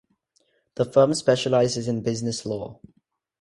[0.77, 2.79] The firm specializes in business law.